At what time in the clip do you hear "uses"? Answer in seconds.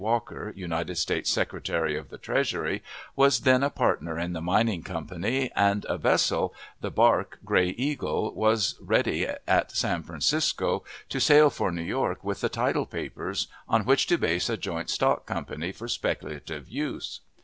16.67-17.19